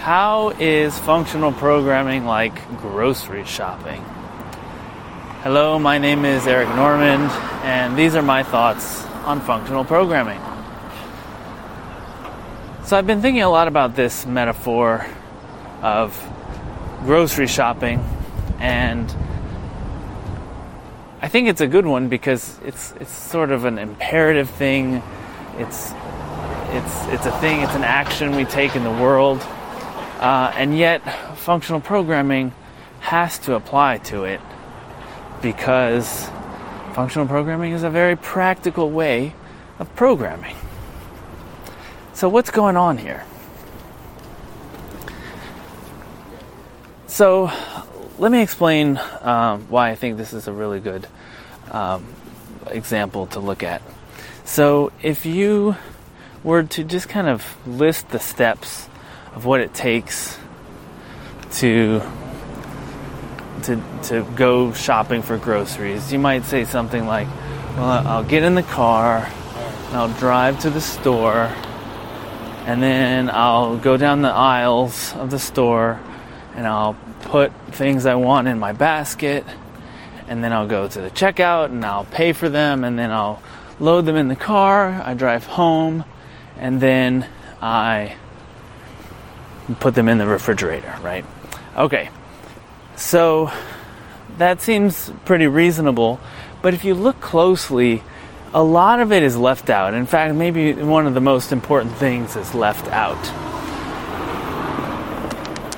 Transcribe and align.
How 0.00 0.48
is 0.58 0.98
functional 0.98 1.52
programming 1.52 2.24
like 2.24 2.54
grocery 2.78 3.44
shopping? 3.44 4.00
Hello, 5.42 5.78
my 5.78 5.98
name 5.98 6.24
is 6.24 6.46
Eric 6.46 6.70
Normand, 6.70 7.30
and 7.64 7.98
these 7.98 8.14
are 8.14 8.22
my 8.22 8.42
thoughts 8.42 9.04
on 9.26 9.42
functional 9.42 9.84
programming. 9.84 10.40
So, 12.84 12.96
I've 12.96 13.06
been 13.06 13.20
thinking 13.20 13.42
a 13.42 13.50
lot 13.50 13.68
about 13.68 13.94
this 13.94 14.24
metaphor 14.24 15.06
of 15.82 16.18
grocery 17.04 17.46
shopping, 17.46 18.02
and 18.58 19.14
I 21.20 21.28
think 21.28 21.48
it's 21.48 21.60
a 21.60 21.66
good 21.66 21.84
one 21.84 22.08
because 22.08 22.58
it's 22.64 22.92
it's 22.92 23.12
sort 23.12 23.50
of 23.50 23.66
an 23.66 23.76
imperative 23.76 24.48
thing. 24.48 25.02
It's 25.58 25.92
it's 26.70 27.06
it's 27.08 27.26
a 27.26 27.38
thing. 27.42 27.60
It's 27.60 27.74
an 27.74 27.84
action 27.84 28.34
we 28.34 28.46
take 28.46 28.74
in 28.76 28.82
the 28.82 28.90
world, 28.90 29.46
uh, 30.20 30.52
and 30.54 30.76
yet 30.76 31.00
functional 31.38 31.80
programming 31.80 32.52
has 33.00 33.38
to 33.38 33.54
apply 33.54 33.96
to 33.96 34.24
it 34.24 34.40
because 35.40 36.28
functional 36.92 37.26
programming 37.26 37.72
is 37.72 37.82
a 37.82 37.90
very 37.90 38.16
practical 38.16 38.90
way 38.90 39.34
of 39.78 39.92
programming. 39.96 40.54
So 42.12 42.28
what's 42.28 42.50
going 42.50 42.76
on 42.76 42.98
here? 42.98 43.24
So 47.06 47.50
let 48.18 48.30
me 48.30 48.42
explain 48.42 49.00
um, 49.22 49.62
why 49.70 49.88
I 49.88 49.94
think 49.94 50.18
this 50.18 50.34
is 50.34 50.46
a 50.46 50.52
really 50.52 50.80
good 50.80 51.06
um, 51.70 52.06
example 52.66 53.26
to 53.28 53.40
look 53.40 53.62
at. 53.62 53.80
So 54.44 54.92
if 55.02 55.24
you 55.24 55.76
were 56.44 56.64
to 56.64 56.84
just 56.84 57.08
kind 57.08 57.26
of 57.26 57.56
list 57.66 58.10
the 58.10 58.18
steps 58.18 58.89
of 59.34 59.44
what 59.44 59.60
it 59.60 59.72
takes 59.74 60.38
to 61.52 62.02
to 63.62 63.82
to 64.04 64.22
go 64.36 64.72
shopping 64.72 65.22
for 65.22 65.36
groceries, 65.36 66.12
you 66.12 66.18
might 66.18 66.44
say 66.44 66.64
something 66.64 67.06
like, 67.06 67.28
"Well, 67.76 68.06
I'll 68.06 68.24
get 68.24 68.42
in 68.42 68.54
the 68.54 68.62
car, 68.62 69.28
I'll 69.92 70.08
drive 70.08 70.60
to 70.60 70.70
the 70.70 70.80
store, 70.80 71.50
and 72.66 72.82
then 72.82 73.30
I'll 73.30 73.76
go 73.76 73.96
down 73.96 74.22
the 74.22 74.30
aisles 74.30 75.14
of 75.16 75.30
the 75.30 75.38
store, 75.38 76.00
and 76.56 76.66
I'll 76.66 76.96
put 77.22 77.52
things 77.72 78.06
I 78.06 78.14
want 78.14 78.48
in 78.48 78.58
my 78.58 78.72
basket, 78.72 79.44
and 80.28 80.42
then 80.42 80.52
I'll 80.52 80.66
go 80.66 80.88
to 80.88 81.00
the 81.00 81.10
checkout 81.10 81.66
and 81.66 81.84
I'll 81.84 82.06
pay 82.06 82.32
for 82.32 82.48
them, 82.48 82.84
and 82.84 82.98
then 82.98 83.10
I'll 83.10 83.42
load 83.78 84.06
them 84.06 84.16
in 84.16 84.28
the 84.28 84.36
car. 84.36 85.02
I 85.04 85.14
drive 85.14 85.46
home, 85.46 86.04
and 86.58 86.80
then 86.80 87.26
I 87.60 88.14
put 89.78 89.94
them 89.94 90.08
in 90.08 90.18
the 90.18 90.26
refrigerator, 90.26 90.94
right? 91.02 91.24
Okay, 91.76 92.10
so 92.96 93.50
that 94.38 94.60
seems 94.60 95.12
pretty 95.24 95.46
reasonable, 95.46 96.20
but 96.62 96.74
if 96.74 96.84
you 96.84 96.94
look 96.94 97.20
closely, 97.20 98.02
a 98.52 98.62
lot 98.62 99.00
of 99.00 99.12
it 99.12 99.22
is 99.22 99.36
left 99.36 99.70
out. 99.70 99.94
In 99.94 100.06
fact, 100.06 100.34
maybe 100.34 100.72
one 100.72 101.06
of 101.06 101.14
the 101.14 101.20
most 101.20 101.52
important 101.52 101.94
things 101.96 102.36
is 102.36 102.54
left 102.54 102.88
out. 102.88 103.18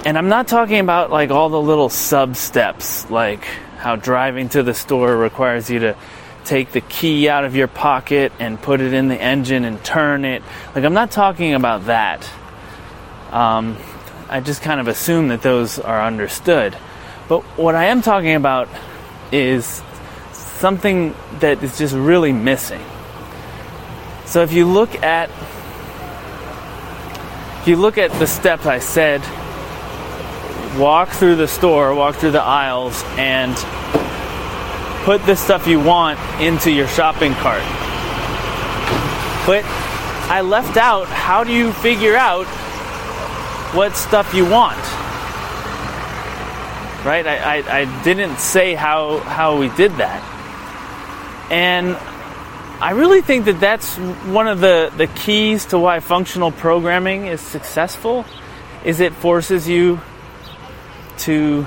And 0.05 0.19
I'm 0.19 0.29
not 0.29 0.49
talking 0.49 0.81
about 0.81 1.11
like 1.11 1.31
all 1.31 1.49
the 1.49 1.61
little 1.61 1.89
sub 1.89 2.37
steps, 2.37 3.09
like 3.11 3.45
how 3.79 3.97
driving 3.97 4.49
to 4.51 4.63
the 4.63 4.75
store 4.75 5.17
requires 5.17 5.71
you 5.71 5.81
to 5.81 5.97
take 6.45 6.73
the 6.73 6.81
key 6.81 7.29
out 7.29 7.45
of 7.45 7.55
your 7.55 7.69
pocket 7.69 8.33
and 8.39 8.61
put 8.61 8.81
it 8.81 8.93
in 8.93 9.09
the 9.09 9.21
engine 9.21 9.65
and 9.65 9.83
turn 9.85 10.25
it. 10.25 10.43
Like, 10.75 10.85
I'm 10.85 10.95
not 10.95 11.11
talking 11.11 11.55
about 11.55 11.87
that. 11.87 12.29
Um, 13.33 13.77
I 14.29 14.41
just 14.41 14.63
kind 14.63 14.81
of 14.81 14.89
assume 14.89 15.29
that 15.29 15.43
those 15.43 15.79
are 15.79 16.03
understood. 16.03 16.77
But 17.29 17.43
what 17.59 17.75
I 17.75 17.87
am 17.87 18.03
talking 18.03 18.35
about 18.35 18.69
is 19.33 19.83
something 20.33 21.15
that 21.41 21.63
is 21.63 21.79
just 21.79 21.95
really 21.95 22.33
missing. 22.33 22.81
So 24.27 24.43
if 24.43 24.53
you 24.53 24.67
look 24.67 25.03
at 25.03 25.31
if 27.61 27.69
you 27.69 27.77
look 27.77 27.97
at 27.97 28.11
the 28.19 28.27
steps 28.27 28.67
I 28.67 28.81
said, 28.81 29.21
walk 30.79 31.11
through 31.11 31.37
the 31.37 31.47
store, 31.49 31.95
walk 31.95 32.17
through 32.17 32.33
the 32.33 32.43
aisles 32.43 33.03
and 33.17 33.55
put 35.05 35.25
the 35.27 35.37
stuff 35.37 35.67
you 35.67 35.81
want 35.81 36.19
into 36.41 36.71
your 36.71 36.89
shopping 36.89 37.33
cart. 37.35 37.63
But 39.47 39.65
I 40.31 40.41
left 40.43 40.77
out 40.77 41.07
how 41.09 41.45
do 41.45 41.53
you 41.53 41.73
figure 41.73 42.17
out 42.17 42.47
what 43.75 43.97
stuff 43.97 44.35
you 44.35 44.45
want? 44.45 44.79
Right? 47.05 47.27
I, 47.27 47.59
I, 47.59 47.81
I, 47.81 48.03
didn't 48.05 48.39
say 48.39 48.75
how, 48.75 49.19
how 49.19 49.59
we 49.59 49.69
did 49.71 49.93
that. 49.93 50.23
And 51.51 51.97
I 52.81 52.91
really 52.93 53.23
think 53.23 53.47
that 53.47 53.61
that's 53.61 53.97
one 53.97 54.47
of 54.47 54.61
the, 54.61 54.93
the 54.97 55.07
keys 55.07 55.67
to 55.67 55.79
why 55.79 56.01
functional 56.01 56.53
programming 56.53 57.27
is 57.27 57.41
successful 57.41 58.25
is 58.85 59.01
it 59.01 59.13
forces 59.13 59.69
you 59.69 60.01
to 61.19 61.67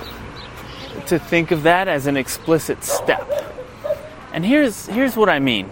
to 1.07 1.19
think 1.19 1.51
of 1.51 1.63
that 1.63 1.87
as 1.87 2.07
an 2.07 2.17
explicit 2.17 2.83
step. 2.83 3.29
And 4.33 4.45
here's 4.45 4.87
here's 4.87 5.15
what 5.15 5.29
I 5.29 5.39
mean. 5.39 5.69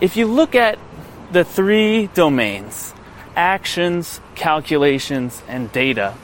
If 0.00 0.16
you 0.16 0.26
look 0.26 0.54
at 0.54 0.78
the 1.32 1.44
three 1.44 2.08
domains, 2.08 2.92
actions, 3.36 4.20
calculations, 4.34 5.42
and 5.48 5.70
data, 5.72 6.14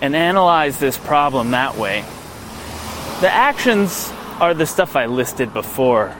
and 0.00 0.16
analyze 0.16 0.78
this 0.78 0.96
problem 0.96 1.50
that 1.50 1.76
way, 1.76 2.02
the 3.20 3.30
actions 3.30 4.10
are 4.40 4.54
the 4.54 4.66
stuff 4.66 4.96
I 4.96 5.06
listed 5.06 5.52
before. 5.52 6.14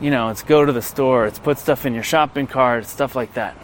You 0.00 0.10
know, 0.10 0.30
it's 0.30 0.42
go 0.42 0.64
to 0.64 0.72
the 0.72 0.82
store, 0.82 1.26
it's 1.26 1.38
put 1.38 1.58
stuff 1.58 1.86
in 1.86 1.94
your 1.94 2.02
shopping 2.02 2.46
cart, 2.46 2.86
stuff 2.86 3.14
like 3.14 3.34
that. 3.34 3.56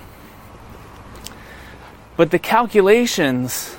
But 2.16 2.31
the 2.31 2.38
calculations 2.38 3.76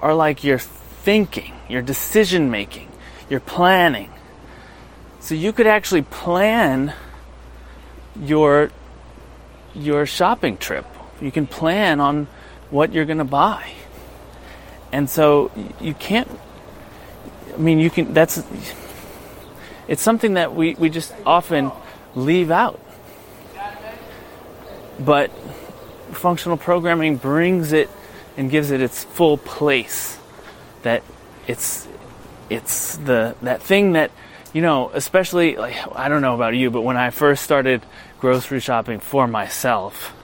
are 0.00 0.14
like 0.14 0.44
your 0.44 0.58
thinking, 0.58 1.52
your 1.68 1.82
decision 1.82 2.50
making, 2.50 2.88
your 3.28 3.40
planning. 3.40 4.10
So 5.20 5.34
you 5.34 5.52
could 5.52 5.66
actually 5.66 6.02
plan 6.02 6.94
your 8.20 8.70
your 9.74 10.06
shopping 10.06 10.56
trip. 10.56 10.86
You 11.20 11.30
can 11.30 11.46
plan 11.46 12.00
on 12.00 12.26
what 12.70 12.92
you're 12.92 13.04
going 13.04 13.18
to 13.18 13.24
buy. 13.24 13.72
And 14.92 15.08
so 15.10 15.50
you 15.80 15.94
can't 15.94 16.28
I 17.52 17.56
mean 17.56 17.78
you 17.78 17.90
can 17.90 18.14
that's 18.14 18.42
it's 19.86 20.02
something 20.02 20.34
that 20.34 20.54
we, 20.54 20.74
we 20.74 20.88
just 20.88 21.12
often 21.26 21.70
leave 22.14 22.50
out. 22.50 22.80
But 24.98 25.30
functional 26.12 26.56
programming 26.56 27.16
brings 27.16 27.72
it 27.72 27.90
and 28.36 28.50
gives 28.50 28.70
it 28.70 28.80
its 28.80 29.04
full 29.04 29.36
place. 29.36 30.18
That 30.82 31.02
it's 31.46 31.86
it's 32.48 32.96
the 32.96 33.36
that 33.42 33.62
thing 33.62 33.92
that 33.92 34.10
you 34.52 34.62
know, 34.62 34.90
especially 34.94 35.56
like 35.56 35.76
I 35.96 36.08
don't 36.08 36.22
know 36.22 36.34
about 36.34 36.54
you, 36.54 36.70
but 36.70 36.82
when 36.82 36.96
I 36.96 37.10
first 37.10 37.42
started 37.42 37.82
grocery 38.24 38.58
shopping 38.58 39.00
for 39.00 39.28
myself, 39.28 40.16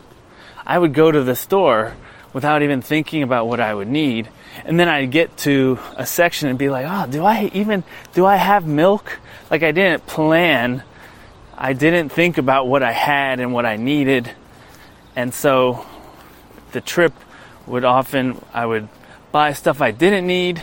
I 0.66 0.78
would 0.78 0.94
go 0.94 1.12
to 1.12 1.22
the 1.22 1.37
store 1.37 1.94
without 2.33 2.62
even 2.62 2.81
thinking 2.81 3.22
about 3.22 3.47
what 3.47 3.61
I 3.61 3.75
would 3.75 3.88
need. 3.88 4.27
And 4.65 4.81
then 4.81 4.88
I'd 4.88 5.11
get 5.11 5.37
to 5.49 5.78
a 5.99 6.06
section 6.06 6.49
and 6.49 6.59
be 6.59 6.71
like, 6.71 6.87
"Oh, 6.89 7.06
do 7.06 7.27
I 7.27 7.50
even 7.53 7.84
do 8.15 8.25
I 8.25 8.37
have 8.37 8.66
milk?" 8.66 9.19
Like 9.50 9.62
I 9.62 9.72
didn't 9.72 10.06
plan. 10.06 10.83
I 11.59 11.75
didn't 11.75 12.09
think 12.09 12.39
about 12.39 12.66
what 12.66 12.83
I 12.83 12.93
had 12.93 13.39
and 13.39 13.53
what 13.53 13.66
I 13.66 13.77
needed. 13.77 14.30
And 15.15 15.34
so 15.34 15.84
the 16.72 16.80
trip 16.80 17.13
would 17.66 17.84
often, 17.84 18.41
I 18.54 18.65
would 18.65 18.89
buy 19.30 19.53
stuff 19.53 19.83
I 19.83 19.91
didn't 19.91 20.27
need 20.27 20.63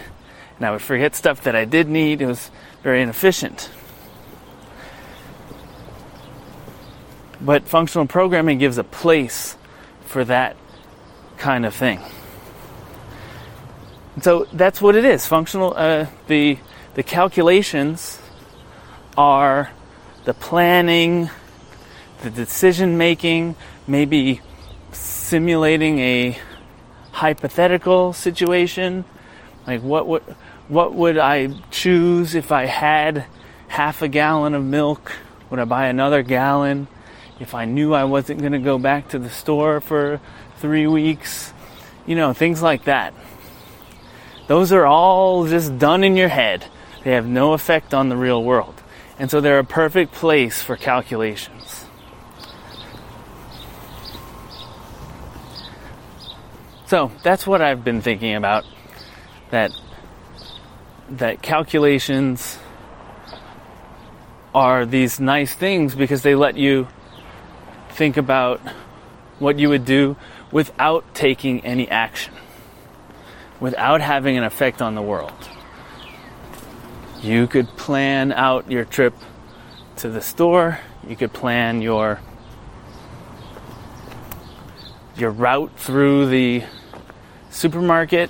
and 0.57 0.65
I 0.65 0.71
would 0.71 0.81
forget 0.81 1.15
stuff 1.15 1.43
that 1.43 1.55
I 1.55 1.65
did 1.65 1.87
need. 1.87 2.23
It 2.23 2.25
was 2.25 2.49
very 2.81 3.03
inefficient. 3.03 3.69
But 7.39 7.67
functional 7.67 8.07
programming 8.07 8.57
gives 8.57 8.77
a 8.77 8.83
place 8.83 9.55
for 10.05 10.25
that 10.25 10.55
kind 11.37 11.65
of 11.65 11.73
thing. 11.73 11.99
So 14.21 14.47
that's 14.51 14.81
what 14.81 14.95
it 14.95 15.05
is. 15.05 15.27
Functional, 15.27 15.73
uh, 15.75 16.07
the 16.27 16.57
the 16.95 17.03
calculations 17.03 18.19
are 19.15 19.69
the 20.25 20.33
planning, 20.33 21.29
the 22.23 22.31
decision 22.31 22.97
making, 22.97 23.55
maybe 23.85 24.41
simulating 24.91 25.99
a 25.99 26.39
hypothetical 27.11 28.13
situation. 28.13 29.05
Like 29.67 29.81
what 29.81 30.07
would 30.07 30.23
what 30.67 30.95
would 30.95 31.19
I 31.19 31.53
choose 31.69 32.33
if 32.33 32.51
I 32.51 32.65
had 32.65 33.25
half 33.67 34.01
a 34.01 34.07
gallon 34.07 34.55
of 34.55 34.63
milk? 34.63 35.11
Would 35.51 35.59
I 35.59 35.65
buy 35.65 35.85
another 35.85 36.23
gallon? 36.23 36.87
If 37.39 37.53
I 37.53 37.65
knew 37.65 37.93
I 37.93 38.03
wasn't 38.03 38.39
going 38.39 38.53
to 38.53 38.59
go 38.59 38.77
back 38.77 39.09
to 39.09 39.19
the 39.19 39.29
store 39.29 39.81
for 39.81 40.19
three 40.57 40.87
weeks, 40.87 41.53
you 42.05 42.15
know, 42.15 42.33
things 42.33 42.61
like 42.61 42.85
that. 42.85 43.13
Those 44.47 44.71
are 44.71 44.85
all 44.85 45.45
just 45.47 45.77
done 45.77 46.03
in 46.03 46.15
your 46.15 46.29
head. 46.29 46.65
They 47.03 47.11
have 47.11 47.27
no 47.27 47.53
effect 47.53 47.93
on 47.93 48.09
the 48.09 48.17
real 48.17 48.43
world. 48.43 48.81
And 49.19 49.29
so 49.29 49.41
they're 49.41 49.59
a 49.59 49.65
perfect 49.65 50.13
place 50.13 50.61
for 50.61 50.75
calculations. 50.75 51.85
So 56.85 57.11
that's 57.21 57.45
what 57.45 57.61
I've 57.61 57.83
been 57.83 58.01
thinking 58.01 58.35
about. 58.35 58.65
That 59.49 59.71
that 61.09 61.41
calculations 61.41 62.57
are 64.55 64.85
these 64.85 65.19
nice 65.19 65.53
things 65.53 65.95
because 65.95 66.21
they 66.21 66.35
let 66.35 66.57
you 66.57 66.87
think 67.97 68.15
about 68.15 68.61
what 69.39 69.57
you 69.57 69.69
would 69.69 69.83
do 69.83 70.15
without 70.51 71.03
taking 71.15 71.65
any 71.65 71.89
action, 71.89 72.31
without 73.59 74.01
having 74.01 74.37
an 74.37 74.43
effect 74.43 74.83
on 74.83 74.93
the 74.93 75.01
world. 75.01 75.49
You 77.23 77.47
could 77.47 77.67
plan 77.69 78.31
out 78.31 78.69
your 78.69 78.85
trip 78.85 79.15
to 79.97 80.09
the 80.09 80.21
store, 80.21 80.79
you 81.07 81.15
could 81.15 81.33
plan 81.33 81.81
your 81.81 82.21
your 85.15 85.31
route 85.31 85.71
through 85.75 86.27
the 86.27 86.63
supermarket. 87.49 88.29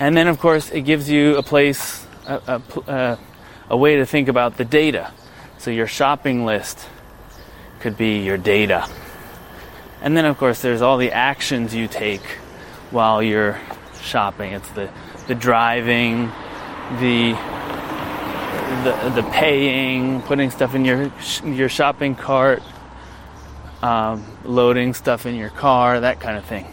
And 0.00 0.16
then 0.16 0.26
of 0.26 0.40
course 0.40 0.70
it 0.70 0.80
gives 0.80 1.08
you 1.08 1.36
a 1.36 1.44
place 1.44 2.04
a, 2.26 2.34
a, 2.48 2.90
uh, 2.90 3.16
a 3.70 3.76
way 3.76 3.94
to 3.96 4.04
think 4.04 4.26
about 4.26 4.56
the 4.56 4.64
data. 4.64 5.12
So 5.58 5.70
your 5.70 5.86
shopping 5.86 6.44
list 6.44 6.88
could 7.84 7.98
be 7.98 8.20
your 8.20 8.38
data. 8.38 8.88
And 10.00 10.16
then, 10.16 10.24
of 10.24 10.38
course, 10.38 10.62
there's 10.62 10.80
all 10.80 10.96
the 10.96 11.12
actions 11.12 11.74
you 11.74 11.86
take 11.86 12.22
while 12.90 13.22
you're 13.22 13.60
shopping. 14.00 14.54
It's 14.54 14.70
the, 14.70 14.88
the 15.26 15.34
driving, 15.34 16.32
the, 16.98 17.32
the, 18.84 19.12
the 19.16 19.28
paying, 19.32 20.22
putting 20.22 20.50
stuff 20.50 20.74
in 20.74 20.86
your, 20.86 21.12
your 21.44 21.68
shopping 21.68 22.14
cart, 22.14 22.62
um, 23.82 24.24
loading 24.46 24.94
stuff 24.94 25.26
in 25.26 25.34
your 25.34 25.50
car, 25.50 26.00
that 26.00 26.20
kind 26.20 26.38
of 26.38 26.46
thing. 26.46 26.66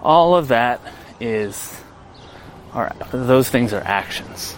All 0.00 0.36
of 0.36 0.46
that 0.46 0.80
is, 1.18 1.82
are, 2.72 2.94
those 3.10 3.50
things 3.50 3.72
are 3.72 3.82
actions. 3.82 4.54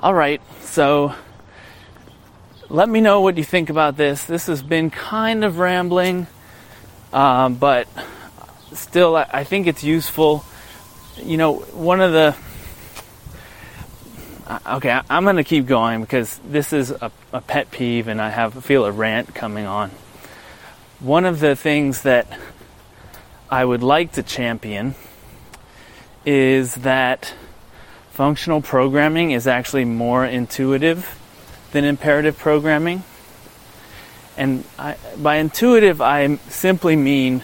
All 0.00 0.14
right, 0.14 0.42
so 0.62 1.14
let 2.68 2.88
me 2.88 3.00
know 3.00 3.20
what 3.20 3.36
you 3.36 3.44
think 3.44 3.70
about 3.70 3.96
this. 3.96 4.24
This 4.24 4.46
has 4.46 4.62
been 4.62 4.90
kind 4.90 5.44
of 5.44 5.58
rambling, 5.58 6.26
um, 7.12 7.54
but 7.56 7.88
still, 8.72 9.16
I 9.16 9.44
think 9.44 9.66
it's 9.66 9.84
useful. 9.84 10.44
You 11.22 11.36
know, 11.36 11.54
one 11.54 12.00
of 12.00 12.12
the 12.12 12.36
uh, 14.46 14.58
okay, 14.76 15.00
I'm 15.08 15.24
going 15.24 15.36
to 15.36 15.44
keep 15.44 15.66
going 15.66 16.02
because 16.02 16.38
this 16.44 16.72
is 16.72 16.90
a, 16.90 17.10
a, 17.32 17.40
pet 17.40 17.70
peeve, 17.70 18.08
and 18.08 18.20
I 18.20 18.30
have 18.30 18.64
feel 18.64 18.84
a 18.84 18.92
rant 18.92 19.34
coming 19.34 19.64
on. 19.64 19.90
One 21.00 21.24
of 21.24 21.40
the 21.40 21.56
things 21.56 22.02
that 22.02 22.26
I 23.50 23.64
would 23.64 23.82
like 23.82 24.12
to 24.12 24.22
champion 24.22 24.94
is 26.26 26.74
that 26.76 27.34
functional 28.10 28.60
programming 28.60 29.30
is 29.30 29.46
actually 29.46 29.84
more 29.84 30.24
intuitive 30.24 31.20
than 31.74 31.84
imperative 31.84 32.38
programming. 32.38 33.02
And 34.36 34.64
I, 34.78 34.96
by 35.18 35.36
intuitive, 35.36 36.00
I 36.00 36.36
simply 36.48 36.94
mean 36.94 37.42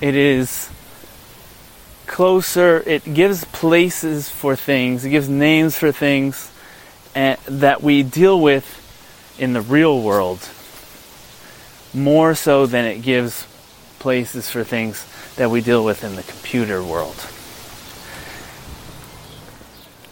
it 0.00 0.16
is 0.16 0.70
closer, 2.06 2.82
it 2.86 3.12
gives 3.12 3.44
places 3.44 4.30
for 4.30 4.56
things, 4.56 5.04
it 5.04 5.10
gives 5.10 5.28
names 5.28 5.76
for 5.76 5.92
things 5.92 6.50
and, 7.14 7.38
that 7.46 7.82
we 7.82 8.02
deal 8.02 8.40
with 8.40 8.64
in 9.38 9.52
the 9.52 9.60
real 9.60 10.00
world 10.02 10.48
more 11.92 12.34
so 12.34 12.64
than 12.64 12.86
it 12.86 13.02
gives 13.02 13.46
places 13.98 14.50
for 14.50 14.64
things 14.64 15.06
that 15.36 15.50
we 15.50 15.60
deal 15.60 15.84
with 15.84 16.02
in 16.02 16.16
the 16.16 16.22
computer 16.22 16.82
world. 16.82 17.26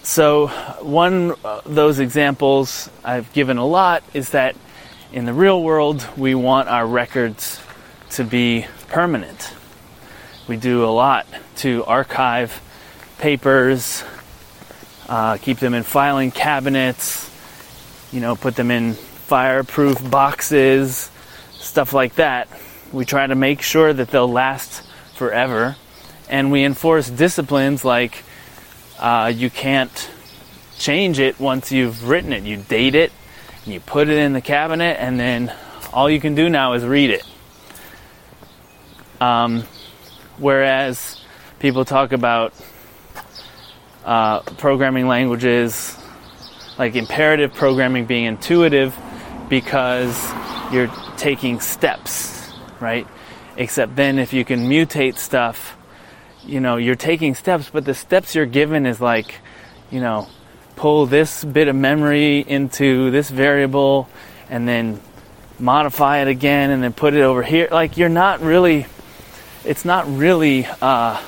So, 0.06 0.46
one 0.82 1.34
of 1.42 1.62
those 1.64 1.98
examples 1.98 2.88
I've 3.02 3.30
given 3.32 3.58
a 3.58 3.66
lot 3.66 4.04
is 4.14 4.30
that 4.30 4.54
in 5.12 5.24
the 5.24 5.32
real 5.32 5.60
world, 5.60 6.06
we 6.16 6.36
want 6.36 6.68
our 6.68 6.86
records 6.86 7.60
to 8.10 8.22
be 8.22 8.66
permanent. 8.86 9.52
We 10.46 10.58
do 10.58 10.84
a 10.84 10.94
lot 10.94 11.26
to 11.56 11.84
archive 11.86 12.62
papers, 13.18 14.04
uh, 15.08 15.38
keep 15.38 15.58
them 15.58 15.74
in 15.74 15.82
filing 15.82 16.30
cabinets, 16.30 17.28
you 18.12 18.20
know, 18.20 18.36
put 18.36 18.54
them 18.54 18.70
in 18.70 18.94
fireproof 18.94 20.08
boxes, 20.08 21.10
stuff 21.50 21.92
like 21.92 22.14
that. 22.14 22.48
We 22.92 23.04
try 23.06 23.26
to 23.26 23.34
make 23.34 23.60
sure 23.60 23.92
that 23.92 24.12
they'll 24.12 24.30
last 24.30 24.86
forever, 25.16 25.74
and 26.30 26.52
we 26.52 26.62
enforce 26.62 27.10
disciplines 27.10 27.84
like 27.84 28.22
uh, 28.98 29.32
you 29.34 29.50
can't 29.50 30.10
change 30.78 31.18
it 31.18 31.38
once 31.40 31.72
you've 31.72 32.08
written 32.08 32.32
it. 32.32 32.44
You 32.44 32.56
date 32.56 32.94
it, 32.94 33.12
and 33.64 33.74
you 33.74 33.80
put 33.80 34.08
it 34.08 34.18
in 34.18 34.32
the 34.32 34.40
cabinet, 34.40 34.96
and 35.00 35.18
then 35.18 35.52
all 35.92 36.10
you 36.10 36.20
can 36.20 36.34
do 36.34 36.48
now 36.48 36.74
is 36.74 36.84
read 36.84 37.10
it. 37.10 37.24
Um, 39.20 39.62
whereas 40.38 41.20
people 41.58 41.84
talk 41.84 42.12
about 42.12 42.54
uh, 44.04 44.40
programming 44.40 45.08
languages 45.08 45.96
like 46.78 46.94
imperative 46.94 47.54
programming 47.54 48.04
being 48.06 48.24
intuitive 48.24 48.94
because 49.48 50.32
you're 50.72 50.88
taking 51.16 51.60
steps, 51.60 52.52
right? 52.80 53.06
Except 53.56 53.96
then 53.96 54.18
if 54.18 54.32
you 54.32 54.44
can 54.44 54.68
mutate 54.68 55.16
stuff 55.16 55.75
you 56.46 56.60
know, 56.60 56.76
you're 56.76 56.96
taking 56.96 57.34
steps, 57.34 57.70
but 57.72 57.84
the 57.84 57.94
steps 57.94 58.34
you're 58.34 58.46
given 58.46 58.86
is 58.86 59.00
like, 59.00 59.36
you 59.90 60.00
know, 60.00 60.28
pull 60.76 61.06
this 61.06 61.44
bit 61.44 61.68
of 61.68 61.76
memory 61.76 62.40
into 62.40 63.10
this 63.10 63.30
variable 63.30 64.08
and 64.48 64.68
then 64.68 65.00
modify 65.58 66.18
it 66.18 66.28
again 66.28 66.70
and 66.70 66.82
then 66.82 66.92
put 66.92 67.14
it 67.14 67.22
over 67.22 67.42
here. 67.42 67.68
Like 67.70 67.96
you're 67.96 68.08
not 68.08 68.40
really, 68.40 68.86
it's 69.64 69.84
not 69.84 70.06
really 70.06 70.66
uh, 70.80 71.22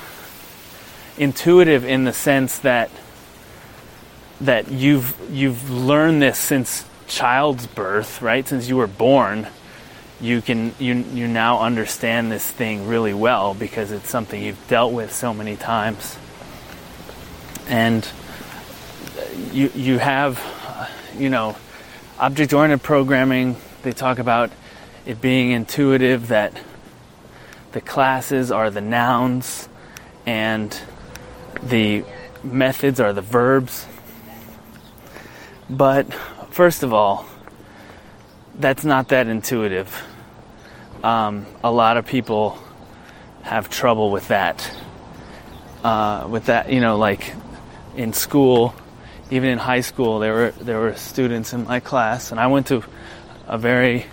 intuitive 1.17 1.85
in 1.85 2.03
the 2.05 2.13
sense 2.13 2.59
that 2.59 2.89
that 4.41 4.71
you've 4.71 5.15
you've 5.29 5.69
learned 5.69 6.21
this 6.21 6.39
since 6.39 6.85
child's 7.07 7.67
birth, 7.67 8.21
right? 8.21 8.47
Since 8.47 8.69
you 8.69 8.77
were 8.77 8.87
born 8.87 9.47
you 10.21 10.41
can 10.41 10.73
you 10.79 10.95
you 10.95 11.27
now 11.27 11.61
understand 11.61 12.31
this 12.31 12.49
thing 12.49 12.87
really 12.87 13.13
well 13.13 13.53
because 13.53 13.91
it's 13.91 14.09
something 14.09 14.41
you've 14.41 14.67
dealt 14.67 14.93
with 14.93 15.13
so 15.13 15.33
many 15.33 15.55
times. 15.55 16.17
And 17.67 18.07
you 19.51 19.71
you 19.73 19.97
have 19.97 20.41
you 21.17 21.29
know 21.29 21.55
object 22.19 22.53
oriented 22.53 22.83
programming 22.83 23.55
they 23.83 23.93
talk 23.93 24.19
about 24.19 24.51
it 25.05 25.21
being 25.21 25.51
intuitive 25.51 26.27
that 26.27 26.59
the 27.71 27.79
classes 27.79 28.51
are 28.51 28.69
the 28.69 28.81
nouns 28.81 29.69
and 30.25 30.77
the 31.63 32.03
methods 32.43 32.99
are 32.99 33.13
the 33.13 33.21
verbs. 33.21 33.85
But 35.69 36.13
first 36.51 36.83
of 36.83 36.93
all 36.93 37.28
that's 38.59 38.83
not 38.83 39.07
that 39.07 39.27
intuitive. 39.27 40.03
Um, 41.01 41.45
a 41.63 41.71
lot 41.71 41.95
of 41.95 42.05
people 42.05 42.59
have 43.41 43.69
trouble 43.69 44.11
with 44.11 44.27
that. 44.27 44.69
Uh, 45.83 46.27
with 46.29 46.47
that, 46.47 46.69
you 46.69 46.81
know, 46.81 46.97
like 46.97 47.33
in 47.95 48.11
school, 48.11 48.75
even 49.31 49.49
in 49.49 49.57
high 49.57 49.79
school, 49.79 50.19
there 50.19 50.33
were 50.33 50.51
there 50.51 50.79
were 50.79 50.93
students 50.95 51.53
in 51.53 51.63
my 51.63 51.79
class, 51.79 52.31
and 52.31 52.39
I 52.39 52.47
went 52.47 52.67
to 52.67 52.83
a 53.47 53.57
very 53.57 54.05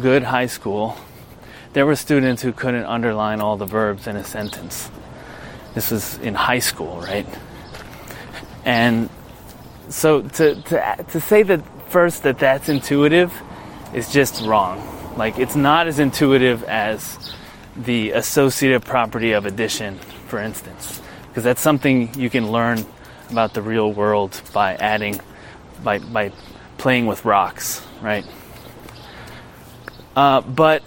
good 0.00 0.24
high 0.24 0.46
school. 0.46 0.96
There 1.72 1.86
were 1.86 1.94
students 1.94 2.42
who 2.42 2.52
couldn't 2.52 2.84
underline 2.84 3.40
all 3.40 3.56
the 3.56 3.66
verbs 3.66 4.08
in 4.08 4.16
a 4.16 4.24
sentence. 4.24 4.90
This 5.74 5.92
was 5.92 6.18
in 6.18 6.34
high 6.34 6.58
school, 6.58 7.00
right? 7.00 7.26
And 8.64 9.08
so 9.88 10.22
to 10.22 10.60
to 10.62 11.04
to 11.10 11.20
say 11.20 11.44
that 11.44 11.62
first 11.90 12.24
that 12.24 12.40
that's 12.40 12.68
intuitive 12.68 13.32
is 13.94 14.12
just 14.12 14.44
wrong. 14.44 14.82
Like 15.16 15.38
it's 15.38 15.56
not 15.56 15.86
as 15.86 15.98
intuitive 15.98 16.64
as 16.64 17.34
the 17.76 18.12
associative 18.12 18.84
property 18.84 19.32
of 19.32 19.46
addition, 19.46 19.98
for 20.26 20.38
instance, 20.38 21.00
because 21.28 21.44
that's 21.44 21.60
something 21.60 22.14
you 22.18 22.30
can 22.30 22.50
learn 22.50 22.84
about 23.30 23.54
the 23.54 23.62
real 23.62 23.92
world 23.92 24.40
by 24.52 24.74
adding, 24.74 25.20
by 25.82 25.98
by 25.98 26.32
playing 26.76 27.06
with 27.06 27.24
rocks, 27.24 27.84
right? 28.00 28.24
Uh, 30.16 30.40
but 30.40 30.82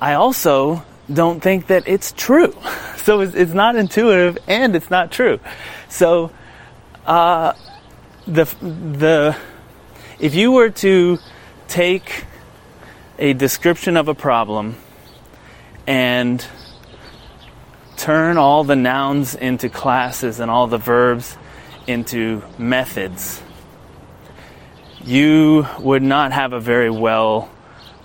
I 0.00 0.14
also 0.14 0.84
don't 1.12 1.40
think 1.40 1.68
that 1.68 1.88
it's 1.88 2.12
true. 2.12 2.56
So 3.04 3.20
it's, 3.20 3.34
it's 3.34 3.52
not 3.52 3.76
intuitive 3.76 4.38
and 4.48 4.74
it's 4.74 4.88
not 4.88 5.12
true. 5.12 5.38
So 5.90 6.30
uh, 7.04 7.52
the 8.26 8.44
the 8.62 9.36
if 10.18 10.34
you 10.34 10.52
were 10.52 10.70
to 10.70 11.18
take 11.68 12.24
a 13.18 13.32
description 13.32 13.96
of 13.96 14.08
a 14.08 14.14
problem 14.14 14.76
and 15.86 16.44
turn 17.96 18.36
all 18.36 18.64
the 18.64 18.76
nouns 18.76 19.34
into 19.34 19.68
classes 19.68 20.40
and 20.40 20.50
all 20.50 20.66
the 20.66 20.78
verbs 20.78 21.36
into 21.86 22.42
methods, 22.58 23.42
you 25.02 25.66
would 25.80 26.02
not 26.02 26.32
have 26.32 26.52
a 26.52 26.60
very 26.60 26.90
well 26.90 27.50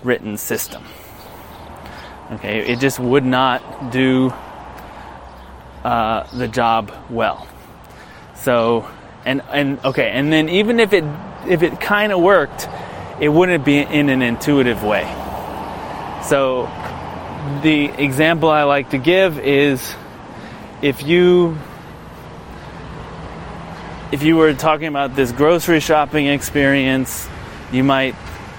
written 0.04 0.38
system. 0.38 0.84
Okay, 2.32 2.60
it 2.60 2.80
just 2.80 3.00
would 3.00 3.26
not 3.26 3.92
do 3.92 4.32
uh, 5.84 6.28
the 6.38 6.48
job 6.48 6.92
well. 7.10 7.48
So, 8.36 8.88
and 9.26 9.42
and 9.50 9.84
okay, 9.84 10.12
and 10.12 10.32
then 10.32 10.48
even 10.50 10.80
if 10.80 10.94
it 10.94 11.04
if 11.48 11.64
it 11.64 11.80
kind 11.80 12.12
of 12.12 12.20
worked, 12.20 12.68
it 13.20 13.30
wouldn't 13.30 13.66
be 13.66 13.80
in 13.80 14.10
an 14.10 14.22
intuitive 14.22 14.84
way. 14.84 15.04
So, 16.28 16.70
the 17.64 17.86
example 17.86 18.50
I 18.50 18.64
like 18.64 18.92
to 18.92 18.98
give 18.98 19.40
is 19.40 19.96
if 20.82 21.04
you 21.04 21.58
if 24.12 24.24
you 24.24 24.38
were 24.38 24.54
talking 24.54 24.88
about 24.88 25.16
this 25.16 25.32
grocery 25.32 25.80
shopping 25.80 26.26
experience, 26.26 27.28
you 27.72 27.84
might 27.84 28.16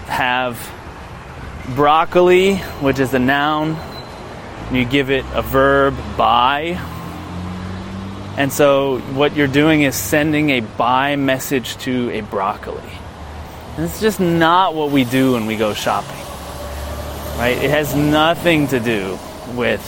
have 0.06 0.56
broccoli, 1.74 2.56
which 2.56 3.00
is 3.00 3.14
a 3.14 3.18
noun, 3.18 3.76
you 4.72 4.84
give 4.84 5.10
it 5.10 5.24
a 5.34 5.42
verb 5.42 5.96
buy. 6.16 6.78
And 8.40 8.50
so 8.50 9.00
what 9.12 9.36
you're 9.36 9.46
doing 9.46 9.82
is 9.82 9.94
sending 9.94 10.48
a 10.48 10.60
buy 10.60 11.16
message 11.16 11.76
to 11.80 12.08
a 12.08 12.22
broccoli. 12.22 12.90
And 13.76 13.84
it's 13.84 14.00
just 14.00 14.18
not 14.18 14.74
what 14.74 14.90
we 14.90 15.04
do 15.04 15.34
when 15.34 15.44
we 15.44 15.58
go 15.58 15.74
shopping. 15.74 16.16
Right? 17.36 17.58
It 17.62 17.68
has 17.68 17.94
nothing 17.94 18.68
to 18.68 18.80
do 18.80 19.18
with 19.54 19.84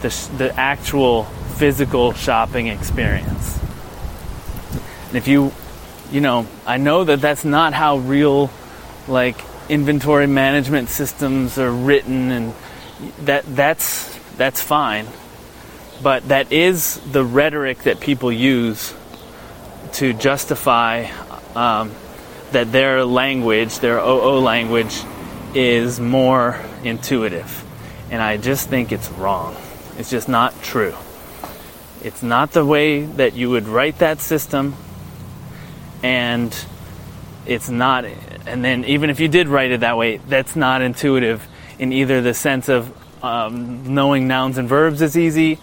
the, 0.00 0.38
the 0.38 0.58
actual 0.58 1.24
physical 1.58 2.14
shopping 2.14 2.68
experience. 2.68 3.58
And 5.08 5.16
if 5.18 5.28
you, 5.28 5.52
you 6.10 6.22
know, 6.22 6.46
I 6.64 6.78
know 6.78 7.04
that 7.04 7.20
that's 7.20 7.44
not 7.44 7.74
how 7.74 7.98
real, 7.98 8.50
like, 9.08 9.44
inventory 9.68 10.26
management 10.26 10.88
systems 10.88 11.58
are 11.58 11.70
written 11.70 12.30
and 12.30 12.54
that 13.26 13.44
that's 13.54 14.18
that's 14.38 14.62
fine 14.62 15.06
but 16.02 16.28
that 16.28 16.52
is 16.52 17.00
the 17.12 17.24
rhetoric 17.24 17.82
that 17.84 18.00
people 18.00 18.30
use 18.30 18.94
to 19.94 20.12
justify 20.12 21.04
um, 21.54 21.92
that 22.52 22.70
their 22.72 23.04
language 23.04 23.78
their 23.80 23.98
OO 23.98 24.38
language 24.38 25.02
is 25.54 25.98
more 25.98 26.60
intuitive. 26.84 27.64
And 28.10 28.22
I 28.22 28.36
just 28.36 28.68
think 28.68 28.92
it's 28.92 29.10
wrong. 29.10 29.56
It's 29.96 30.10
just 30.10 30.28
not 30.28 30.62
true. 30.62 30.94
It's 32.02 32.22
not 32.22 32.52
the 32.52 32.64
way 32.64 33.02
that 33.02 33.34
you 33.34 33.50
would 33.50 33.66
write 33.66 33.98
that 33.98 34.20
system. 34.20 34.76
And 36.02 36.54
it's 37.44 37.68
not 37.68 38.04
and 38.04 38.64
then 38.64 38.84
even 38.84 39.10
if 39.10 39.20
you 39.20 39.28
did 39.28 39.48
write 39.48 39.70
it 39.70 39.80
that 39.80 39.96
way 39.96 40.18
that's 40.18 40.54
not 40.54 40.82
intuitive 40.82 41.46
in 41.78 41.92
either 41.92 42.20
the 42.20 42.34
sense 42.34 42.68
of 42.68 42.92
um, 43.24 43.94
knowing 43.94 44.28
nouns 44.28 44.58
and 44.58 44.68
verbs 44.68 45.02
is 45.02 45.16
easy 45.16 45.58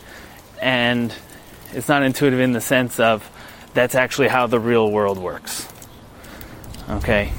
and 0.61 1.13
it's 1.73 1.87
not 1.87 2.03
intuitive 2.03 2.39
in 2.39 2.53
the 2.53 2.61
sense 2.61 2.99
of 2.99 3.29
that's 3.73 3.95
actually 3.95 4.29
how 4.29 4.47
the 4.47 4.59
real 4.59 4.89
world 4.89 5.17
works. 5.17 5.67
Okay? 6.89 7.31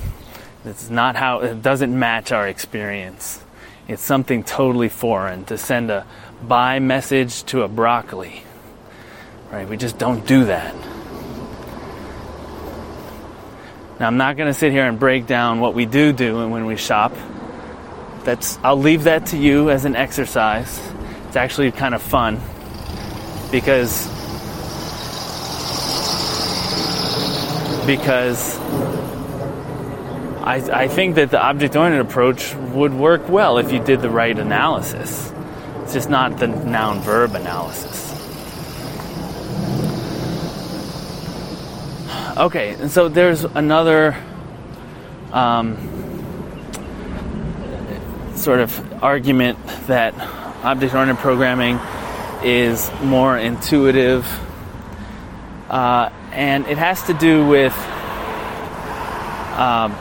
It's 0.65 0.91
not 0.91 1.17
how 1.17 1.41
it 1.41 1.63
doesn't 1.63 1.97
match 1.97 2.33
our 2.33 2.47
experience. 2.47 3.43
It's 3.89 4.03
something 4.03 4.43
totally 4.43 4.89
foreign 4.89 5.45
to 5.47 5.57
send 5.57 5.91
a 5.91 6.07
buy 6.43 6.81
message 6.81 7.45
to 7.45 7.63
a 7.63 7.69
broccoli. 7.69 8.43
Right? 9.51 9.69
We 9.69 9.77
just 9.77 9.97
don't 9.97 10.27
do 10.27 10.47
that. 10.47 10.75
Now, 13.99 14.09
I'm 14.09 14.19
not 14.19 14.37
going 14.37 14.49
to 14.49 14.55
sit 14.55 14.73
here 14.73 14.87
and 14.87 14.99
break 14.99 15.27
down 15.27 15.61
what 15.61 15.73
we 15.73 15.87
do 15.87 16.13
do 16.13 16.41
and 16.41 16.53
when 16.53 16.67
we 16.67 16.77
shop. 16.77 17.15
That's 18.25 18.59
I'll 18.63 18.77
leave 18.77 19.05
that 19.05 19.27
to 19.27 19.39
you 19.39 19.71
as 19.71 19.85
an 19.85 19.97
exercise. 19.97 20.81
It's 21.29 21.37
actually 21.37 21.71
kind 21.73 21.95
of 21.95 22.03
fun 22.03 22.41
because 23.51 24.07
because 27.87 28.59
I, 30.47 30.63
I 30.73 30.89
think 30.89 31.15
that 31.17 31.31
the 31.31 31.41
object-oriented 31.41 32.01
approach 32.01 32.55
would 32.55 32.93
work 32.93 33.29
well 33.29 33.59
if 33.59 33.73
you 33.73 33.83
did 33.83 34.01
the 34.01 34.11
right 34.11 34.37
analysis. 34.37 35.33
It's 35.83 35.93
just 35.93 36.11
not 36.11 36.39
the 36.39 36.49
noun-verb 36.49 37.35
analysis. 37.35 38.13
Okay, 42.37 42.75
and 42.75 42.91
so 42.91 43.09
there's 43.09 43.45
another 43.45 44.17
um, 45.33 45.77
sort 48.35 48.61
of 48.61 49.03
argument 49.03 49.59
that 49.87 50.15
object 50.65 50.95
oriented 50.95 51.19
programming 51.19 51.79
is 52.45 52.91
more 53.03 53.37
intuitive, 53.37 54.27
uh, 55.71 56.11
and 56.33 56.67
it 56.67 56.79
has 56.79 57.03
to 57.05 57.15
do 57.15 57.47
with 57.47 57.75
um, 59.57 59.93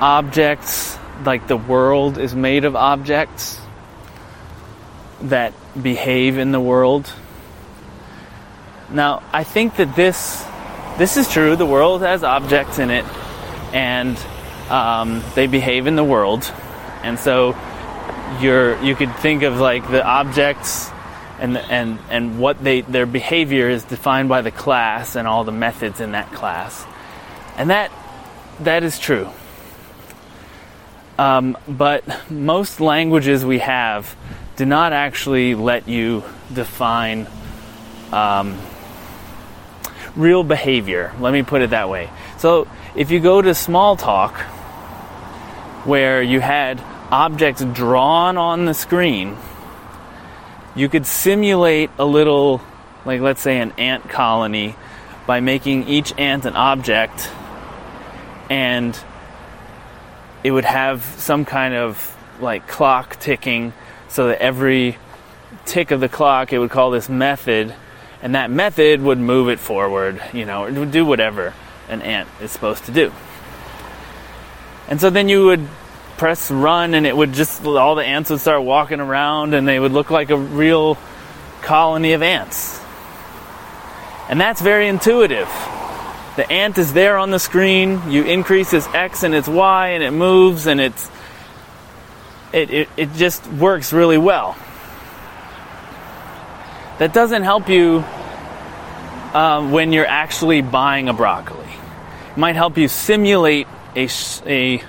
objects, 0.00 0.98
like 1.24 1.46
the 1.46 1.56
world 1.56 2.18
is 2.18 2.34
made 2.34 2.64
of 2.64 2.74
objects 2.74 3.60
that 5.22 5.52
behave 5.80 6.38
in 6.38 6.52
the 6.52 6.60
world. 6.60 7.12
Now, 8.88 9.22
I 9.32 9.44
think 9.44 9.76
that 9.76 9.94
this 9.94 10.44
this 10.98 11.16
is 11.16 11.30
true. 11.30 11.56
The 11.56 11.66
world 11.66 12.02
has 12.02 12.24
objects 12.24 12.78
in 12.78 12.90
it, 12.90 13.04
and 13.72 14.18
um, 14.68 15.22
they 15.34 15.46
behave 15.46 15.86
in 15.86 15.96
the 15.96 16.04
world, 16.04 16.52
and 17.02 17.18
so 17.18 17.56
you're 18.40 18.80
you 18.82 18.94
could 18.94 19.14
think 19.16 19.42
of 19.42 19.58
like 19.58 19.88
the 19.90 20.04
objects 20.04 20.90
and 21.38 21.56
and 21.56 21.98
and 22.10 22.38
what 22.38 22.62
they 22.62 22.82
their 22.82 23.06
behavior 23.06 23.68
is 23.68 23.84
defined 23.84 24.28
by 24.28 24.42
the 24.42 24.50
class 24.50 25.16
and 25.16 25.26
all 25.26 25.44
the 25.44 25.52
methods 25.52 26.00
in 26.00 26.12
that 26.12 26.30
class, 26.32 26.84
and 27.56 27.70
that 27.70 27.90
that 28.60 28.82
is 28.82 28.98
true. 28.98 29.28
Um, 31.18 31.56
but 31.68 32.30
most 32.30 32.80
languages 32.80 33.44
we 33.44 33.58
have 33.58 34.16
do 34.56 34.64
not 34.64 34.92
actually 34.92 35.54
let 35.54 35.88
you 35.88 36.24
define 36.52 37.26
um, 38.12 38.58
real 40.16 40.42
behavior. 40.42 41.12
Let 41.20 41.32
me 41.32 41.42
put 41.42 41.62
it 41.62 41.70
that 41.70 41.88
way. 41.88 42.10
So 42.38 42.68
if 42.94 43.10
you 43.10 43.20
go 43.20 43.40
to 43.42 43.50
Smalltalk, 43.50 44.34
where 45.84 46.22
you 46.22 46.40
had 46.40 46.80
objects 47.10 47.64
drawn 47.64 48.36
on 48.36 48.64
the 48.64 48.74
screen, 48.74 49.36
you 50.74 50.88
could 50.88 51.06
simulate 51.06 51.90
a 51.98 52.04
little, 52.04 52.60
like 53.04 53.20
let's 53.20 53.40
say 53.40 53.58
an 53.58 53.72
ant 53.78 54.08
colony, 54.08 54.76
by 55.26 55.40
making 55.40 55.88
each 55.88 56.12
ant 56.18 56.44
an 56.44 56.54
object, 56.54 57.30
and 58.48 58.98
it 60.42 60.50
would 60.50 60.64
have 60.64 61.02
some 61.18 61.44
kind 61.44 61.74
of 61.74 62.16
like 62.40 62.66
clock 62.66 63.18
ticking 63.20 63.72
so 64.08 64.28
that 64.28 64.40
every 64.40 64.96
tick 65.66 65.90
of 65.90 66.00
the 66.00 66.08
clock 66.08 66.52
it 66.52 66.58
would 66.58 66.70
call 66.70 66.90
this 66.90 67.08
method 67.08 67.74
and 68.22 68.34
that 68.34 68.50
method 68.50 69.02
would 69.02 69.18
move 69.18 69.48
it 69.48 69.60
forward 69.60 70.20
you 70.32 70.46
know 70.46 70.84
do 70.86 71.04
whatever 71.04 71.52
an 71.88 72.00
ant 72.02 72.28
is 72.40 72.50
supposed 72.50 72.84
to 72.84 72.92
do 72.92 73.12
and 74.90 75.00
so 75.00 75.08
then 75.08 75.28
you 75.28 75.46
would 75.46 75.66
press 76.18 76.50
run 76.50 76.92
and 76.92 77.06
it 77.06 77.16
would 77.16 77.32
just 77.32 77.64
all 77.64 77.94
the 77.94 78.04
ants 78.04 78.28
would 78.28 78.40
start 78.40 78.62
walking 78.62 79.00
around 79.00 79.54
and 79.54 79.66
they 79.66 79.80
would 79.80 79.92
look 79.92 80.10
like 80.10 80.28
a 80.28 80.36
real 80.36 80.98
colony 81.62 82.12
of 82.12 82.20
ants 82.20 82.78
and 84.28 84.38
that's 84.38 84.60
very 84.60 84.88
intuitive 84.88 85.48
the 86.36 86.46
ant 86.50 86.76
is 86.76 86.92
there 86.92 87.16
on 87.16 87.30
the 87.30 87.38
screen 87.38 88.02
you 88.10 88.22
increase 88.24 88.74
its 88.74 88.86
x 88.88 89.22
and 89.22 89.34
its 89.34 89.48
y 89.48 89.88
and 89.88 90.02
it 90.02 90.10
moves 90.10 90.66
and 90.66 90.80
it's 90.80 91.10
it, 92.52 92.70
it, 92.70 92.88
it 92.96 93.12
just 93.14 93.46
works 93.46 93.92
really 93.92 94.18
well. 94.18 94.56
That 96.98 97.12
doesn't 97.12 97.42
help 97.42 97.68
you 97.68 98.04
um, 99.32 99.70
when 99.70 99.92
you're 99.92 100.06
actually 100.06 100.60
buying 100.60 101.08
a 101.08 101.12
broccoli. 101.12 101.64
It 102.30 102.36
might 102.36 102.56
help 102.56 102.76
you 102.76 102.88
simulate 102.88 103.66
a, 103.96 104.08
a, 104.46 104.82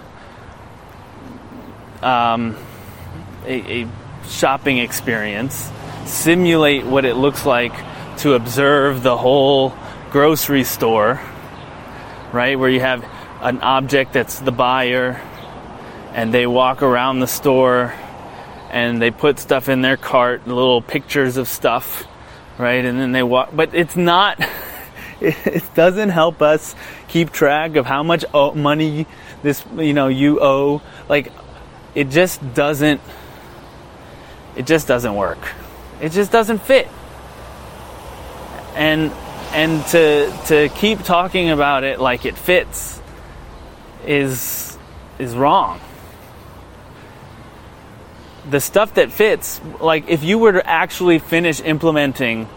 um, 2.05 2.57
a, 3.45 3.83
a 3.83 3.87
shopping 4.27 4.77
experience, 4.77 5.69
simulate 6.05 6.85
what 6.85 7.05
it 7.05 7.15
looks 7.15 7.45
like 7.45 7.73
to 8.19 8.33
observe 8.33 9.03
the 9.03 9.17
whole 9.17 9.73
grocery 10.11 10.63
store, 10.63 11.19
right? 12.31 12.57
Where 12.57 12.69
you 12.69 12.79
have 12.79 13.03
an 13.41 13.59
object 13.61 14.13
that's 14.13 14.39
the 14.39 14.51
buyer 14.51 15.19
and 16.13 16.33
they 16.33 16.45
walk 16.45 16.83
around 16.83 17.19
the 17.19 17.27
store 17.27 17.93
and 18.69 19.01
they 19.01 19.11
put 19.11 19.39
stuff 19.39 19.69
in 19.69 19.81
their 19.81 19.97
cart, 19.97 20.47
little 20.47 20.81
pictures 20.81 21.37
of 21.37 21.47
stuff, 21.47 22.05
right? 22.57 22.85
And 22.85 22.99
then 22.99 23.11
they 23.11 23.23
walk, 23.23 23.49
but 23.53 23.73
it's 23.73 23.95
not, 23.95 24.39
it 25.45 25.63
doesn't 25.75 26.09
help 26.09 26.41
us 26.41 26.75
keep 27.07 27.31
track 27.31 27.75
of 27.75 27.85
how 27.85 28.03
much 28.03 28.25
oh, 28.33 28.53
money 28.53 29.05
this, 29.43 29.63
you 29.77 29.93
know, 29.93 30.07
you 30.07 30.39
owe. 30.41 30.81
Like, 31.07 31.31
it 31.93 32.09
just 32.09 32.53
doesn't, 32.53 33.01
it 34.55 34.65
just 34.65 34.87
doesn't 34.87 35.15
work. 35.15 35.53
It 36.01 36.11
just 36.11 36.31
doesn't 36.31 36.59
fit. 36.59 36.87
And, 38.75 39.11
and 39.53 39.85
to, 39.87 40.35
to 40.47 40.69
keep 40.69 41.03
talking 41.03 41.51
about 41.51 41.83
it 41.83 41.99
like 41.99 42.25
it 42.25 42.37
fits 42.37 42.99
is, 44.05 44.77
is 45.19 45.35
wrong 45.35 45.79
the 48.49 48.59
stuff 48.59 48.95
that 48.95 49.11
fits, 49.11 49.61
like 49.79 50.09
if 50.09 50.23
you 50.23 50.39
were 50.39 50.53
to 50.53 50.67
actually 50.67 51.19
finish 51.19 51.61
implementing 51.61 52.47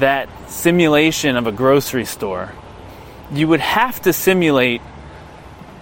that 0.00 0.28
simulation 0.50 1.36
of 1.36 1.46
a 1.46 1.52
grocery 1.52 2.04
store, 2.04 2.52
you 3.32 3.46
would 3.46 3.60
have 3.60 4.00
to 4.02 4.12
simulate 4.12 4.82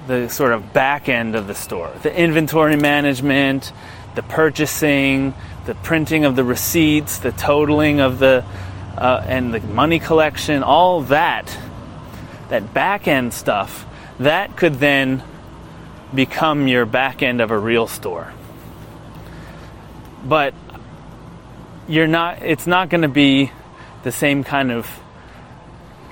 the 0.07 0.29
sort 0.29 0.53
of 0.53 0.73
back 0.73 1.09
end 1.09 1.35
of 1.35 1.47
the 1.47 1.55
store. 1.55 1.91
The 2.03 2.15
inventory 2.15 2.77
management, 2.77 3.73
the 4.15 4.23
purchasing, 4.23 5.35
the 5.67 5.75
printing 5.75 6.25
of 6.25 6.37
the 6.37 6.45
receipts, 6.45 7.19
the 7.19 7.33
totaling 7.33 8.01
of 8.01 8.19
the, 8.19 8.45
uh, 8.97 9.25
and 9.27 9.53
the 9.53 9.61
money 9.61 9.99
collection, 9.99 10.63
all 10.63 11.03
that, 11.03 11.57
that 12.49 12.73
back 12.73 13.07
end 13.07 13.35
stuff, 13.35 13.87
that 14.19 14.57
could 14.57 14.75
then 14.75 15.23
become 16.15 16.69
your 16.69 16.87
back 16.87 17.23
end 17.23 17.41
of 17.41 17.51
a 17.51 17.59
real 17.59 17.87
store. 17.87 18.33
But 20.25 20.55
you're 21.87 22.07
not 22.07 22.43
it's 22.43 22.67
not 22.67 22.91
going 22.91 23.03
to 23.03 23.09
be 23.09 23.51
the 24.03 24.13
same 24.13 24.45
kind 24.45 24.71
of 24.71 24.89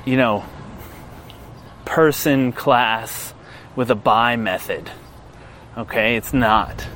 you 0.04 0.16
know 0.16 0.44
person 1.84 2.52
class 2.52 3.32
with 3.74 3.90
a 3.90 3.94
buy 3.94 4.36
method 4.36 4.90
okay? 5.76 6.16
It's 6.16 6.32
not. 6.32 6.86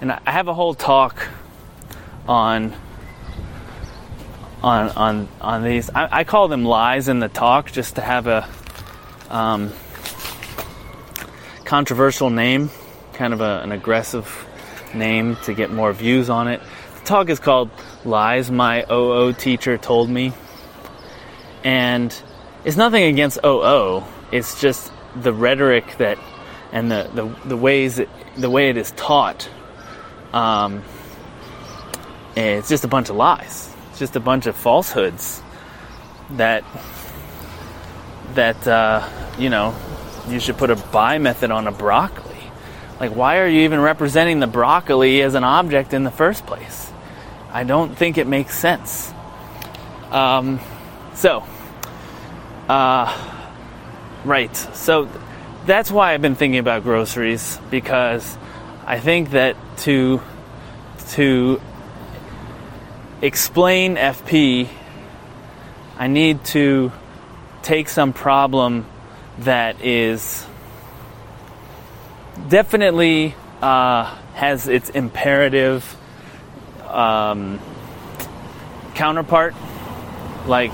And 0.00 0.12
i 0.12 0.30
have 0.30 0.48
a 0.48 0.54
whole 0.54 0.74
talk 0.74 1.28
on 2.28 2.74
on 4.62 4.88
on 4.90 5.28
on 5.40 5.62
these. 5.62 5.88
I, 5.90 6.20
I 6.20 6.24
call 6.24 6.48
them 6.48 6.64
lies 6.64 7.08
in 7.08 7.20
the 7.20 7.28
talk 7.28 7.70
just 7.70 7.96
to 7.96 8.00
have 8.02 8.26
a 8.26 8.48
um, 9.30 9.72
controversial 11.64 12.30
name 12.30 12.70
kind 13.14 13.32
of 13.32 13.40
a, 13.40 13.60
an 13.62 13.70
aggressive 13.70 14.46
name 14.92 15.36
to 15.44 15.54
get 15.54 15.70
more 15.70 15.92
views 15.92 16.28
on 16.28 16.48
it. 16.48 16.60
The 16.98 17.06
talk 17.06 17.28
is 17.28 17.38
called 17.38 17.70
Lies 18.04 18.50
My 18.50 18.84
OO 18.90 19.32
Teacher 19.32 19.78
Told 19.78 20.10
Me. 20.10 20.32
And 21.62 22.14
it's 22.64 22.76
nothing 22.76 23.04
against 23.04 23.38
OO, 23.44 24.04
it's 24.32 24.60
just 24.60 24.92
the 25.16 25.32
rhetoric 25.32 25.96
that 25.98 26.18
and 26.72 26.90
the, 26.90 27.08
the, 27.14 27.48
the 27.48 27.56
ways 27.56 27.98
it, 27.98 28.08
the 28.36 28.50
way 28.50 28.68
it 28.68 28.76
is 28.76 28.90
taught. 28.92 29.48
Um, 30.32 30.82
it's 32.36 32.68
just 32.68 32.84
a 32.84 32.88
bunch 32.88 33.10
of 33.10 33.16
lies. 33.16 33.72
It's 33.90 33.98
just 34.00 34.16
a 34.16 34.20
bunch 34.20 34.46
of 34.46 34.56
falsehoods 34.56 35.40
that 36.32 36.64
that 38.34 38.66
uh, 38.66 39.08
you 39.38 39.50
know 39.50 39.74
you 40.28 40.40
should 40.40 40.56
put 40.56 40.70
a 40.70 40.76
buy 40.76 41.18
method 41.18 41.52
on 41.52 41.68
a 41.68 41.72
broccoli 41.72 42.34
like, 43.00 43.14
why 43.14 43.38
are 43.38 43.46
you 43.46 43.62
even 43.62 43.80
representing 43.80 44.38
the 44.38 44.46
broccoli 44.46 45.20
as 45.20 45.34
an 45.34 45.44
object 45.44 45.92
in 45.92 46.04
the 46.04 46.10
first 46.10 46.46
place? 46.46 46.92
I 47.54 47.62
don't 47.62 47.96
think 47.96 48.18
it 48.18 48.26
makes 48.26 48.58
sense. 48.58 49.14
Um, 50.10 50.58
so, 51.14 51.44
uh, 52.68 53.16
right. 54.24 54.54
So 54.56 55.08
that's 55.64 55.88
why 55.88 56.14
I've 56.14 56.20
been 56.20 56.34
thinking 56.34 56.58
about 56.58 56.82
groceries 56.82 57.60
because 57.70 58.36
I 58.84 58.98
think 58.98 59.30
that 59.30 59.56
to 59.78 60.20
to 61.10 61.60
explain 63.22 63.94
FP, 63.94 64.68
I 65.96 66.08
need 66.08 66.44
to 66.46 66.90
take 67.62 67.88
some 67.88 68.12
problem 68.12 68.84
that 69.38 69.80
is 69.80 70.44
definitely 72.48 73.36
uh, 73.62 74.12
has 74.34 74.66
its 74.66 74.90
imperative 74.90 75.96
um, 76.94 77.60
counterpart. 78.94 79.54
Like, 80.46 80.72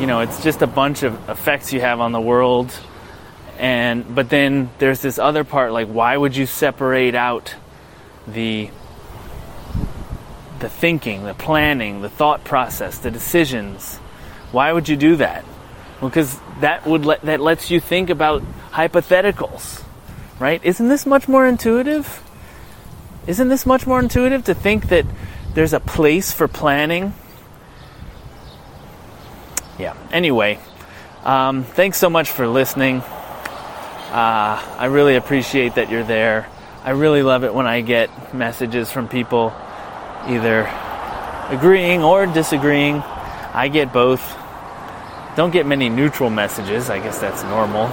you 0.00 0.06
know, 0.06 0.20
it's 0.20 0.42
just 0.42 0.62
a 0.62 0.66
bunch 0.66 1.02
of 1.02 1.28
effects 1.28 1.72
you 1.72 1.80
have 1.80 2.00
on 2.00 2.12
the 2.12 2.20
world. 2.20 2.72
And 3.58 4.14
but 4.14 4.30
then 4.30 4.70
there's 4.78 5.00
this 5.00 5.18
other 5.18 5.44
part 5.44 5.72
like 5.72 5.88
why 5.88 6.16
would 6.16 6.36
you 6.36 6.46
separate 6.46 7.14
out 7.14 7.54
the 8.26 8.70
the 10.58 10.68
thinking, 10.68 11.24
the 11.24 11.34
planning, 11.34 12.00
the 12.00 12.08
thought 12.08 12.44
process, 12.44 12.98
the 12.98 13.10
decisions? 13.10 13.96
Why 14.52 14.72
would 14.72 14.88
you 14.88 14.96
do 14.96 15.16
that? 15.16 15.44
Well, 16.00 16.08
because 16.08 16.38
that 16.60 16.86
would 16.86 17.04
let, 17.04 17.22
that 17.22 17.40
lets 17.40 17.70
you 17.70 17.78
think 17.78 18.10
about 18.10 18.42
hypotheticals 18.70 19.82
right? 20.42 20.60
Isn't 20.64 20.88
this 20.88 21.06
much 21.06 21.28
more 21.28 21.46
intuitive? 21.46 22.20
Isn't 23.28 23.48
this 23.48 23.64
much 23.64 23.86
more 23.86 24.00
intuitive 24.00 24.44
to 24.46 24.54
think 24.54 24.88
that 24.88 25.06
there's 25.54 25.72
a 25.72 25.80
place 25.80 26.32
for 26.32 26.48
planning? 26.48 27.14
Yeah, 29.78 29.96
anyway, 30.10 30.58
um, 31.24 31.64
thanks 31.64 31.98
so 31.98 32.10
much 32.10 32.30
for 32.30 32.46
listening. 32.46 33.00
Uh, 33.00 34.62
I 34.78 34.86
really 34.90 35.16
appreciate 35.16 35.76
that 35.76 35.90
you're 35.90 36.04
there. 36.04 36.46
I 36.84 36.90
really 36.90 37.22
love 37.22 37.44
it 37.44 37.54
when 37.54 37.66
I 37.66 37.80
get 37.80 38.34
messages 38.34 38.90
from 38.90 39.08
people 39.08 39.52
either 40.26 40.68
agreeing 41.48 42.02
or 42.02 42.26
disagreeing. 42.26 42.96
I 42.96 43.68
get 43.68 43.92
both. 43.92 44.22
Don't 45.36 45.50
get 45.50 45.66
many 45.66 45.88
neutral 45.88 46.28
messages. 46.28 46.90
I 46.90 46.98
guess 46.98 47.18
that's 47.18 47.42
normal. 47.44 47.86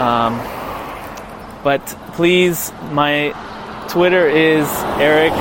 Um, 0.00 0.38
but 1.62 1.84
please, 2.14 2.72
my 2.90 3.32
Twitter 3.88 4.28
is 4.28 4.66
Eric 4.98 5.32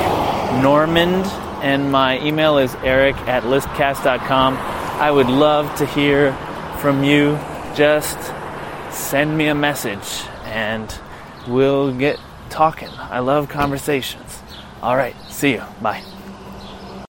Normand, 0.62 1.26
and 1.64 1.92
my 1.92 2.20
email 2.22 2.58
is 2.58 2.76
eric 2.84 3.16
at 3.28 3.44
lispcast.com. 3.44 4.58
I 4.58 5.10
would 5.10 5.28
love 5.28 5.74
to 5.78 5.86
hear 5.86 6.34
from 6.80 7.04
you. 7.04 7.40
Just 7.76 8.18
send 8.92 9.38
me 9.38 9.48
a 9.48 9.56
message 9.56 10.24
and 10.46 10.94
we'll 11.48 11.94
get 11.94 12.20
talking. 12.50 12.90
I 12.90 13.20
love 13.20 13.50
conversations. 13.50 14.42
All 14.82 14.96
right, 14.96 15.16
see 15.30 15.54
you. 15.54 15.64
Bye. 15.82 16.13